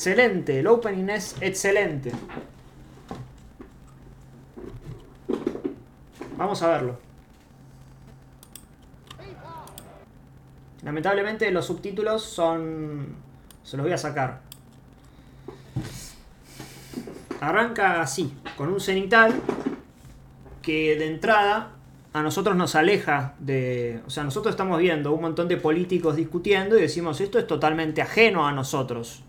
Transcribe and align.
Excelente, 0.00 0.60
el 0.60 0.66
opening 0.66 1.10
es 1.10 1.36
excelente. 1.42 2.10
Vamos 6.38 6.62
a 6.62 6.68
verlo. 6.68 6.98
Lamentablemente 10.82 11.50
los 11.50 11.66
subtítulos 11.66 12.22
son... 12.22 13.14
Se 13.62 13.76
los 13.76 13.84
voy 13.84 13.92
a 13.92 13.98
sacar. 13.98 14.40
Arranca 17.42 18.00
así, 18.00 18.34
con 18.56 18.70
un 18.70 18.80
cenital 18.80 19.34
que 20.62 20.96
de 20.96 21.08
entrada 21.08 21.72
a 22.14 22.22
nosotros 22.22 22.56
nos 22.56 22.74
aleja 22.74 23.34
de... 23.38 24.00
O 24.06 24.08
sea, 24.08 24.24
nosotros 24.24 24.54
estamos 24.54 24.78
viendo 24.78 25.12
un 25.12 25.20
montón 25.20 25.46
de 25.46 25.58
políticos 25.58 26.16
discutiendo 26.16 26.78
y 26.78 26.80
decimos, 26.80 27.20
esto 27.20 27.38
es 27.38 27.46
totalmente 27.46 28.00
ajeno 28.00 28.46
a 28.46 28.52
nosotros. 28.52 29.24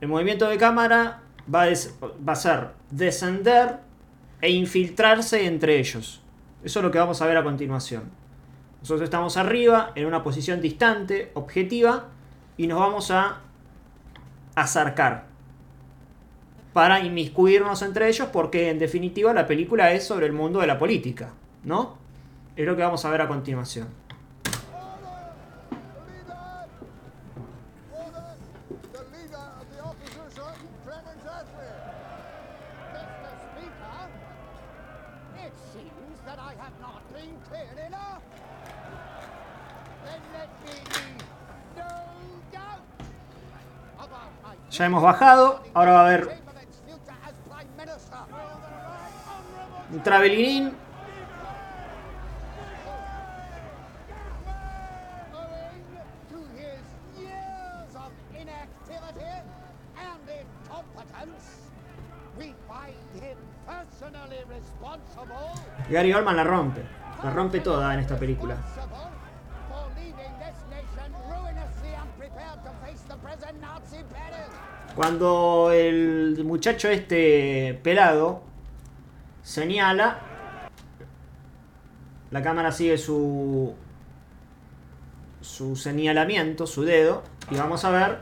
El 0.00 0.08
movimiento 0.08 0.48
de 0.48 0.58
cámara 0.58 1.20
va 1.52 1.62
a, 1.62 1.66
des- 1.66 1.94
ser 2.34 2.68
descender 2.90 3.78
e 4.40 4.50
infiltrarse 4.50 5.46
entre 5.46 5.78
ellos. 5.78 6.22
Eso 6.62 6.78
es 6.80 6.84
lo 6.84 6.90
que 6.90 6.98
vamos 6.98 7.20
a 7.22 7.26
ver 7.26 7.36
a 7.36 7.42
continuación. 7.42 8.04
Nosotros 8.80 9.04
estamos 9.04 9.36
arriba, 9.36 9.92
en 9.96 10.06
una 10.06 10.22
posición 10.22 10.60
distante, 10.60 11.30
objetiva, 11.34 12.06
y 12.56 12.66
nos 12.66 12.78
vamos 12.78 13.10
a 13.10 13.40
acercar 14.54 15.26
para 16.72 17.00
inmiscuirnos 17.00 17.82
entre 17.82 18.08
ellos, 18.08 18.28
porque 18.32 18.70
en 18.70 18.78
definitiva 18.78 19.32
la 19.32 19.46
película 19.46 19.92
es 19.92 20.04
sobre 20.06 20.26
el 20.26 20.32
mundo 20.32 20.60
de 20.60 20.66
la 20.68 20.78
política, 20.78 21.32
¿no? 21.64 21.96
Es 22.54 22.66
lo 22.66 22.76
que 22.76 22.82
vamos 22.82 23.04
a 23.04 23.10
ver 23.10 23.20
a 23.20 23.28
continuación. 23.28 23.88
Ya 44.70 44.86
hemos 44.86 45.02
bajado, 45.02 45.60
ahora 45.74 45.92
va 45.92 46.00
a 46.00 46.06
haber 46.06 46.38
un 49.90 50.00
responsible 50.00 50.72
Gary 65.90 66.12
Oldman 66.12 66.36
la 66.36 66.44
rompe. 66.44 66.97
La 67.22 67.30
rompe 67.30 67.60
toda 67.60 67.94
en 67.94 68.00
esta 68.00 68.16
película. 68.16 68.56
Cuando 74.94 75.70
el 75.72 76.42
muchacho 76.44 76.88
este 76.88 77.78
pelado 77.82 78.42
señala, 79.42 80.18
la 82.30 82.42
cámara 82.42 82.72
sigue 82.72 82.98
su 82.98 83.74
su 85.40 85.76
señalamiento, 85.76 86.66
su 86.66 86.84
dedo, 86.84 87.22
y 87.50 87.56
vamos 87.56 87.84
a 87.84 87.90
ver 87.90 88.18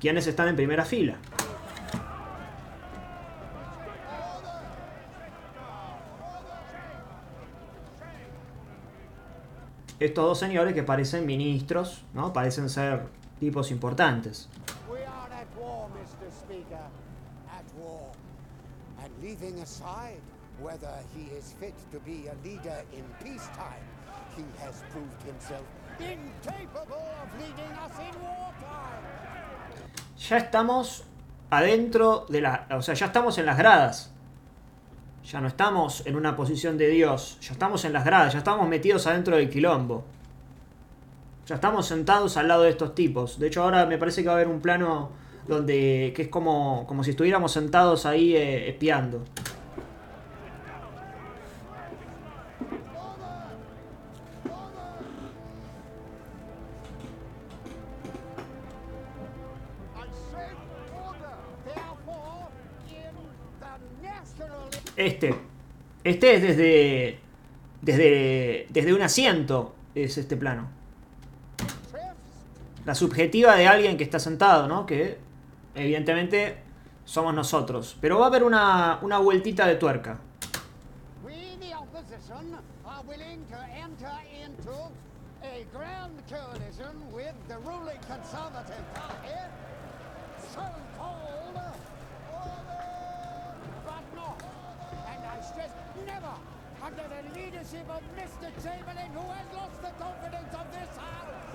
quiénes 0.00 0.26
están 0.26 0.48
en 0.48 0.56
primera 0.56 0.84
fila. 0.84 1.16
Estos 10.02 10.24
dos 10.24 10.38
señores 10.40 10.74
que 10.74 10.82
parecen 10.82 11.24
ministros, 11.26 12.02
¿no? 12.12 12.32
Parecen 12.32 12.68
ser 12.68 13.04
tipos 13.38 13.70
importantes. 13.70 14.48
We 14.90 14.98
are 14.98 15.32
at 15.32 15.46
war, 15.56 15.86
Mr. 15.90 16.28
Speaker. 16.28 16.90
At 17.48 17.64
war. 17.78 18.10
And 18.98 19.12
leaving 19.22 19.60
aside 19.62 20.18
whether 20.60 20.90
he 21.14 21.30
is 21.38 21.54
fit 21.60 21.74
to 21.92 22.00
be 22.00 22.26
a 22.26 22.34
leader 22.42 22.82
in 22.92 23.04
peacetime, 23.22 23.86
he 24.36 24.42
has 24.58 24.82
proved 24.90 25.22
himself 25.24 25.62
incapable 26.00 27.06
of 27.22 27.28
leading 27.38 27.70
us 27.78 27.96
in 28.00 28.20
wartime. 28.26 29.04
Ya 30.18 30.36
estamos 30.38 31.04
adentro 31.48 32.26
de 32.28 32.40
la. 32.40 32.66
O 32.72 32.82
sea, 32.82 32.94
ya 32.94 33.06
estamos 33.06 33.38
en 33.38 33.46
las 33.46 33.56
gradas. 33.56 34.11
Ya 35.24 35.40
no 35.40 35.48
estamos 35.48 36.04
en 36.06 36.16
una 36.16 36.36
posición 36.36 36.76
de 36.76 36.88
Dios. 36.88 37.38
Ya 37.40 37.52
estamos 37.52 37.84
en 37.84 37.92
las 37.92 38.04
gradas. 38.04 38.32
Ya 38.32 38.38
estamos 38.38 38.68
metidos 38.68 39.06
adentro 39.06 39.36
del 39.36 39.48
quilombo. 39.48 40.04
Ya 41.46 41.56
estamos 41.56 41.86
sentados 41.86 42.36
al 42.36 42.48
lado 42.48 42.62
de 42.62 42.70
estos 42.70 42.94
tipos. 42.94 43.38
De 43.38 43.48
hecho, 43.48 43.62
ahora 43.62 43.86
me 43.86 43.98
parece 43.98 44.22
que 44.22 44.28
va 44.28 44.34
a 44.34 44.36
haber 44.36 44.48
un 44.48 44.60
plano 44.60 45.10
donde. 45.46 46.12
que 46.14 46.22
es 46.22 46.28
como, 46.28 46.84
como 46.86 47.04
si 47.04 47.10
estuviéramos 47.10 47.52
sentados 47.52 48.06
ahí 48.06 48.34
eh, 48.36 48.68
espiando. 48.68 49.22
Este. 64.96 65.34
Este 66.04 66.34
es 66.34 66.42
desde. 66.42 67.18
Desde. 67.80 68.66
Desde 68.70 68.94
un 68.94 69.02
asiento. 69.02 69.74
Es 69.94 70.16
este 70.18 70.36
plano. 70.36 70.68
la 72.84 72.94
subjetiva 72.94 73.56
de 73.56 73.68
alguien 73.68 73.96
que 73.96 74.04
está 74.04 74.18
sentado, 74.18 74.66
¿no? 74.66 74.86
Que 74.86 75.18
evidentemente 75.74 76.56
somos 77.04 77.34
nosotros. 77.34 77.96
Pero 78.00 78.18
va 78.18 78.26
a 78.26 78.28
haber 78.28 78.42
una, 78.42 78.98
una 79.02 79.18
vueltita 79.18 79.66
de 79.66 79.76
tuerca. 79.76 80.18
Under 96.84 97.04
the 97.14 97.22
leadership 97.38 97.86
of 97.88 98.02
Mr. 98.18 98.48
Chamberlain, 98.62 99.10
who 99.14 99.24
has 99.30 99.46
lost 99.54 99.78
the 99.82 99.92
confidence 100.02 100.52
of 100.54 100.66
this 100.72 100.92
House. 100.98 101.46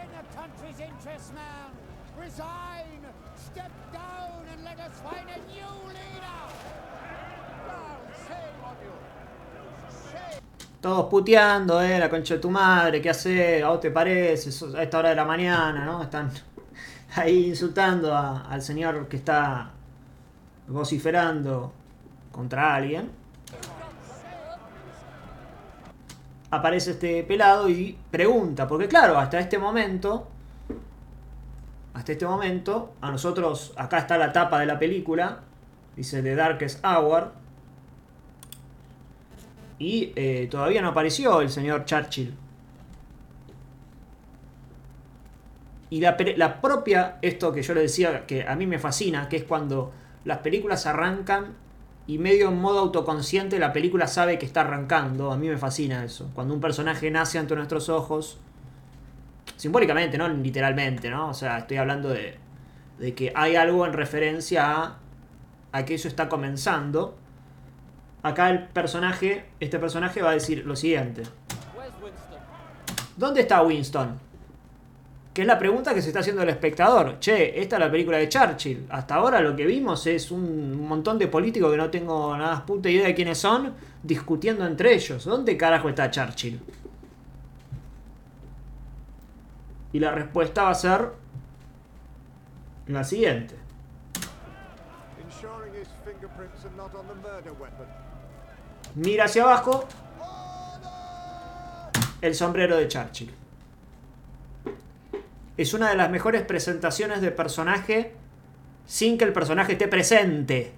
In 0.00 0.08
the 0.16 0.24
country's 0.36 0.80
interest, 0.80 1.34
man, 1.34 1.70
resign, 2.18 3.00
step 3.36 3.70
down, 3.92 4.42
and 4.52 4.64
let 4.64 4.78
us 4.80 4.94
find 5.00 5.26
a 5.28 5.38
new 5.46 5.72
leader. 5.88 6.42
Now, 7.68 7.96
shame 8.26 8.58
on 8.64 8.76
you. 8.82 8.94
Shame. 10.10 10.40
Todos 10.80 11.06
puteando, 11.08 11.80
eh, 11.80 11.98
la 11.98 12.08
concha 12.08 12.34
de 12.34 12.40
tu 12.40 12.50
madre, 12.50 13.00
¿qué 13.00 13.10
haces? 13.10 13.62
¿A 13.62 13.68
vos 13.68 13.80
te 13.80 13.90
parece? 13.90 14.50
A 14.76 14.82
esta 14.82 14.98
hora 14.98 15.10
de 15.10 15.14
la 15.16 15.24
mañana, 15.24 15.84
¿no? 15.84 16.02
Están 16.02 16.30
ahí 17.16 17.46
insultando 17.50 18.12
a- 18.14 18.42
al 18.50 18.62
señor 18.62 19.06
que 19.08 19.16
está 19.18 19.70
vociferando 20.66 21.72
contra 22.32 22.74
alguien. 22.74 23.10
Aparece 26.50 26.92
este 26.92 27.22
pelado 27.22 27.68
y 27.68 27.96
pregunta, 28.10 28.66
porque 28.66 28.88
claro, 28.88 29.18
hasta 29.18 29.38
este 29.38 29.58
momento, 29.58 30.28
hasta 31.94 32.12
este 32.12 32.26
momento, 32.26 32.94
a 33.00 33.10
nosotros, 33.10 33.72
acá 33.76 33.98
está 33.98 34.18
la 34.18 34.32
tapa 34.32 34.58
de 34.58 34.66
la 34.66 34.78
película, 34.78 35.40
dice 35.96 36.22
The 36.22 36.34
Darkest 36.34 36.84
Hour, 36.84 37.32
y 39.78 40.12
eh, 40.14 40.46
todavía 40.50 40.82
no 40.82 40.88
apareció 40.88 41.40
el 41.40 41.50
señor 41.50 41.84
Churchill. 41.86 42.34
Y 45.88 46.00
la, 46.00 46.16
la 46.36 46.60
propia, 46.60 47.18
esto 47.22 47.52
que 47.52 47.62
yo 47.62 47.74
le 47.74 47.82
decía, 47.82 48.26
que 48.26 48.46
a 48.46 48.54
mí 48.56 48.66
me 48.66 48.78
fascina, 48.78 49.28
que 49.28 49.38
es 49.38 49.44
cuando 49.44 49.92
las 50.24 50.38
películas 50.38 50.86
arrancan 50.86 51.54
y 52.06 52.18
medio 52.18 52.48
en 52.48 52.60
modo 52.60 52.80
autoconsciente 52.80 53.58
la 53.58 53.72
película 53.72 54.06
sabe 54.06 54.38
que 54.38 54.46
está 54.46 54.62
arrancando. 54.62 55.32
A 55.32 55.36
mí 55.36 55.48
me 55.48 55.56
fascina 55.56 56.04
eso. 56.04 56.30
Cuando 56.34 56.54
un 56.54 56.60
personaje 56.60 57.10
nace 57.10 57.38
ante 57.38 57.54
nuestros 57.54 57.88
ojos, 57.88 58.38
simbólicamente, 59.56 60.18
no 60.18 60.28
literalmente, 60.28 61.10
¿no? 61.10 61.28
O 61.28 61.34
sea, 61.34 61.58
estoy 61.58 61.76
hablando 61.76 62.08
de, 62.08 62.36
de 62.98 63.14
que 63.14 63.32
hay 63.34 63.56
algo 63.56 63.86
en 63.86 63.92
referencia 63.92 64.72
a, 64.72 64.98
a 65.72 65.84
que 65.84 65.94
eso 65.94 66.08
está 66.08 66.28
comenzando. 66.28 67.16
Acá 68.22 68.50
el 68.50 68.68
personaje, 68.68 69.46
este 69.60 69.78
personaje 69.78 70.22
va 70.22 70.30
a 70.30 70.34
decir 70.34 70.64
lo 70.64 70.76
siguiente. 70.76 71.22
¿Dónde 73.16 73.42
está 73.42 73.62
Winston? 73.62 74.18
Que 75.32 75.42
es 75.42 75.46
la 75.46 75.58
pregunta 75.58 75.94
que 75.94 76.02
se 76.02 76.08
está 76.08 76.20
haciendo 76.20 76.42
el 76.42 76.50
espectador. 76.50 77.18
Che, 77.18 77.58
esta 77.60 77.76
es 77.76 77.80
la 77.80 77.90
película 77.90 78.18
de 78.18 78.28
Churchill. 78.28 78.86
Hasta 78.90 79.14
ahora 79.14 79.40
lo 79.40 79.56
que 79.56 79.64
vimos 79.64 80.06
es 80.06 80.30
un 80.30 80.86
montón 80.86 81.18
de 81.18 81.26
políticos 81.28 81.70
que 81.70 81.78
no 81.78 81.90
tengo 81.90 82.36
nada 82.36 82.66
puta 82.66 82.90
idea 82.90 83.06
de 83.06 83.14
quiénes 83.14 83.38
son, 83.38 83.74
discutiendo 84.02 84.66
entre 84.66 84.94
ellos. 84.94 85.24
¿Dónde 85.24 85.56
carajo 85.56 85.88
está 85.88 86.10
Churchill? 86.10 86.60
Y 89.94 89.98
la 89.98 90.10
respuesta 90.10 90.64
va 90.64 90.70
a 90.70 90.74
ser 90.74 91.12
la 92.88 93.04
siguiente. 93.04 93.54
Mira 98.94 99.24
hacia 99.24 99.44
abajo 99.44 99.84
el 102.20 102.34
sombrero 102.34 102.76
de 102.76 102.88
Churchill. 102.88 103.41
Es 105.62 105.74
una 105.74 105.90
de 105.90 105.94
las 105.94 106.10
mejores 106.10 106.42
presentaciones 106.42 107.20
de 107.20 107.30
personaje 107.30 108.10
sin 108.84 109.16
que 109.16 109.24
el 109.24 109.32
personaje 109.32 109.74
esté 109.74 109.86
presente. 109.86 110.72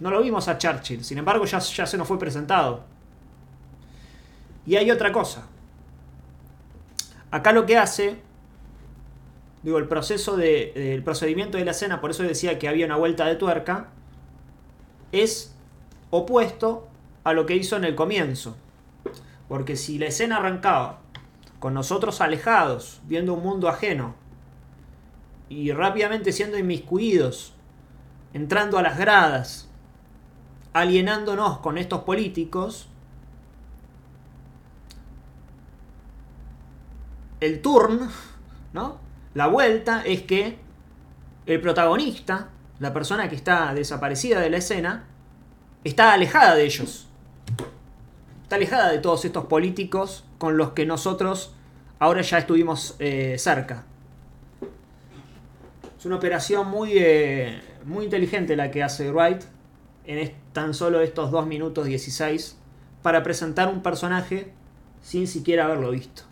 No 0.00 0.10
lo 0.10 0.22
vimos 0.22 0.48
a 0.48 0.56
Churchill, 0.56 1.04
sin 1.04 1.18
embargo 1.18 1.44
ya, 1.44 1.58
ya 1.58 1.84
se 1.84 1.98
nos 1.98 2.08
fue 2.08 2.18
presentado. 2.18 2.84
Y 4.64 4.76
hay 4.76 4.90
otra 4.90 5.12
cosa. 5.12 5.46
Acá 7.30 7.52
lo 7.52 7.66
que 7.66 7.76
hace, 7.76 8.16
digo, 9.62 9.76
el 9.76 9.88
proceso 9.88 10.38
de, 10.38 10.94
el 10.94 11.02
procedimiento 11.02 11.58
de 11.58 11.66
la 11.66 11.72
escena, 11.72 12.00
por 12.00 12.12
eso 12.12 12.22
decía 12.22 12.58
que 12.58 12.66
había 12.66 12.86
una 12.86 12.96
vuelta 12.96 13.26
de 13.26 13.36
tuerca, 13.36 13.88
es 15.12 15.54
opuesto 16.08 16.88
a 17.24 17.34
lo 17.34 17.44
que 17.44 17.56
hizo 17.56 17.76
en 17.76 17.84
el 17.84 17.94
comienzo. 17.94 18.56
Porque 19.48 19.76
si 19.76 19.98
la 19.98 20.06
escena 20.06 20.36
arrancaba 20.36 21.00
con 21.58 21.74
nosotros 21.74 22.20
alejados, 22.20 23.00
viendo 23.04 23.34
un 23.34 23.42
mundo 23.42 23.68
ajeno, 23.68 24.14
y 25.48 25.72
rápidamente 25.72 26.32
siendo 26.32 26.58
inmiscuidos, 26.58 27.54
entrando 28.34 28.78
a 28.78 28.82
las 28.82 28.98
gradas, 28.98 29.68
alienándonos 30.72 31.58
con 31.58 31.78
estos 31.78 32.02
políticos, 32.02 32.88
el 37.40 37.62
turn, 37.62 38.08
¿no? 38.72 38.98
La 39.34 39.46
vuelta 39.46 40.02
es 40.04 40.22
que 40.22 40.58
el 41.46 41.60
protagonista, 41.60 42.50
la 42.78 42.92
persona 42.92 43.28
que 43.28 43.36
está 43.36 43.72
desaparecida 43.74 44.40
de 44.40 44.50
la 44.50 44.58
escena, 44.58 45.06
está 45.84 46.12
alejada 46.12 46.54
de 46.54 46.64
ellos. 46.64 47.07
Está 48.48 48.56
alejada 48.56 48.90
de 48.90 48.96
todos 48.96 49.26
estos 49.26 49.44
políticos 49.44 50.24
con 50.38 50.56
los 50.56 50.70
que 50.70 50.86
nosotros 50.86 51.52
ahora 51.98 52.22
ya 52.22 52.38
estuvimos 52.38 52.96
eh, 52.98 53.36
cerca. 53.38 53.84
Es 55.98 56.06
una 56.06 56.16
operación 56.16 56.66
muy, 56.66 56.92
eh, 56.94 57.60
muy 57.84 58.06
inteligente 58.06 58.56
la 58.56 58.70
que 58.70 58.82
hace 58.82 59.12
Wright 59.12 59.42
en 60.06 60.32
tan 60.54 60.72
solo 60.72 61.02
estos 61.02 61.30
2 61.30 61.46
minutos 61.46 61.84
16 61.84 62.56
para 63.02 63.22
presentar 63.22 63.68
un 63.68 63.82
personaje 63.82 64.50
sin 65.02 65.26
siquiera 65.26 65.66
haberlo 65.66 65.90
visto. 65.90 66.22